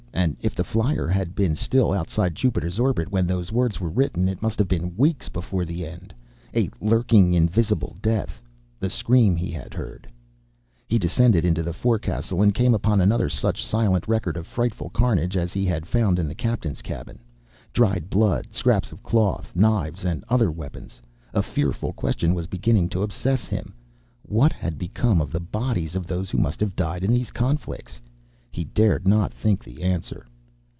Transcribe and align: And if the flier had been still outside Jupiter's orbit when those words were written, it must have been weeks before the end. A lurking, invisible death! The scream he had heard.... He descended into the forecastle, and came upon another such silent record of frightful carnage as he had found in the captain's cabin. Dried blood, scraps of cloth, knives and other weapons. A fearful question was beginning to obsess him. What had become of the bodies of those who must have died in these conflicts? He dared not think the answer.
And 0.13 0.35
if 0.41 0.53
the 0.55 0.65
flier 0.65 1.07
had 1.07 1.33
been 1.35 1.55
still 1.55 1.93
outside 1.93 2.35
Jupiter's 2.35 2.79
orbit 2.79 3.09
when 3.11 3.25
those 3.25 3.51
words 3.51 3.79
were 3.79 3.89
written, 3.89 4.27
it 4.29 4.41
must 4.41 4.59
have 4.59 4.67
been 4.67 4.95
weeks 4.97 5.29
before 5.29 5.63
the 5.65 5.85
end. 5.85 6.13
A 6.55 6.69
lurking, 6.81 7.33
invisible 7.33 7.95
death! 8.01 8.41
The 8.77 8.89
scream 8.89 9.35
he 9.37 9.49
had 9.51 9.73
heard.... 9.73 10.07
He 10.87 10.99
descended 10.99 11.43
into 11.45 11.63
the 11.63 11.71
forecastle, 11.73 12.41
and 12.43 12.53
came 12.53 12.73
upon 12.75 12.99
another 13.01 13.29
such 13.29 13.65
silent 13.65 14.05
record 14.07 14.35
of 14.37 14.45
frightful 14.47 14.89
carnage 14.89 15.37
as 15.37 15.53
he 15.53 15.65
had 15.65 15.87
found 15.87 16.19
in 16.19 16.27
the 16.27 16.35
captain's 16.35 16.81
cabin. 16.83 17.19
Dried 17.73 18.09
blood, 18.09 18.47
scraps 18.53 18.91
of 18.91 19.01
cloth, 19.01 19.55
knives 19.55 20.03
and 20.05 20.23
other 20.29 20.51
weapons. 20.51 21.01
A 21.33 21.41
fearful 21.41 21.93
question 21.93 22.35
was 22.35 22.47
beginning 22.47 22.89
to 22.89 23.01
obsess 23.01 23.45
him. 23.45 23.73
What 24.23 24.51
had 24.51 24.77
become 24.77 25.21
of 25.21 25.31
the 25.31 25.39
bodies 25.39 25.95
of 25.95 26.05
those 26.05 26.29
who 26.29 26.37
must 26.37 26.59
have 26.59 26.75
died 26.75 27.03
in 27.05 27.13
these 27.13 27.31
conflicts? 27.31 28.01
He 28.53 28.65
dared 28.65 29.07
not 29.07 29.33
think 29.33 29.63
the 29.63 29.81
answer. 29.81 30.27